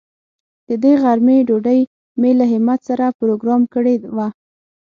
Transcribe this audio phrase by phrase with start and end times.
[0.67, 1.81] د دې غرمې ډوډۍ
[2.19, 4.27] مې له همت سره پروگرام کړې وه.